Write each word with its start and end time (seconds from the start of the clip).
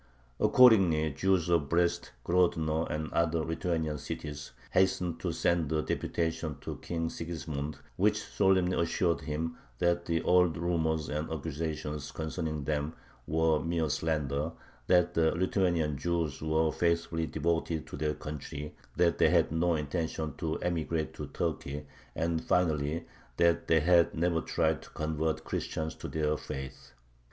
Accordingly 0.39 1.11
Jews 1.11 1.47
of 1.47 1.69
Brest, 1.69 2.11
Grodno, 2.25 2.87
and 2.87 3.13
other 3.13 3.45
Lithuanian 3.45 3.99
cities, 3.99 4.51
hastened 4.71 5.19
to 5.19 5.31
send 5.31 5.71
a 5.71 5.83
deputation 5.83 6.57
to 6.61 6.77
King 6.77 7.07
Sigismund, 7.11 7.77
which 7.97 8.17
solemnly 8.19 8.75
assured 8.81 9.21
him 9.21 9.57
that 9.77 10.09
all 10.25 10.49
the 10.49 10.59
rumors 10.59 11.07
and 11.07 11.29
accusations 11.31 12.11
concerning 12.11 12.63
them 12.63 12.93
were 13.27 13.59
mere 13.59 13.91
slander, 13.91 14.53
that 14.87 15.13
the 15.13 15.35
Lithuanian 15.35 15.99
Jews 15.99 16.41
were 16.41 16.71
faithfully 16.71 17.27
devoted 17.27 17.85
to 17.85 17.95
their 17.95 18.15
country, 18.15 18.73
that 18.95 19.19
they 19.19 19.29
had 19.29 19.51
no 19.51 19.75
intention 19.75 20.33
to 20.37 20.57
emigrate 20.61 21.13
to 21.13 21.27
Turkey, 21.27 21.85
and, 22.15 22.43
finally, 22.43 23.05
that 23.37 23.67
they 23.67 23.81
had 23.81 24.15
never 24.15 24.41
tried 24.41 24.81
to 24.81 24.89
convert 24.89 25.43
Christians 25.43 25.93
to 25.93 26.07
their 26.07 26.35
faith. 26.37 26.93